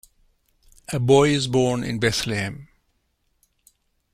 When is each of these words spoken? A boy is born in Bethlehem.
A 0.91 0.97
boy 0.97 1.29
is 1.29 1.45
born 1.45 1.83
in 1.83 1.99
Bethlehem. 1.99 2.67